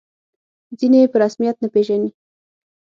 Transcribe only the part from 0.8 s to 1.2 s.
یې په